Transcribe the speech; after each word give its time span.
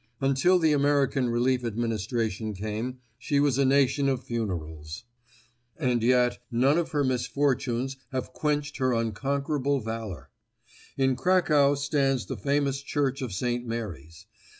Until 0.19 0.57
the 0.57 0.71
American 0.73 1.29
Relief 1.29 1.63
Administration 1.63 2.55
came, 2.55 3.01
she 3.19 3.39
was 3.39 3.59
a 3.59 3.65
nation 3.65 4.09
of 4.09 4.23
funerals. 4.23 5.03
And 5.77 6.01
yet 6.01 6.39
none 6.49 6.79
of 6.79 6.89
her 6.89 7.03
misfortunes 7.03 7.97
have 8.11 8.33
quenched 8.33 8.77
her 8.77 8.93
unconquerable 8.93 9.79
valor. 9.79 10.31
In 10.97 11.15
Cracow 11.15 11.75
stands 11.75 12.25
the 12.25 12.35
famous 12.35 12.81
church 12.81 13.21
of 13.21 13.31
St. 13.31 13.63
Mary's. 13.67 14.25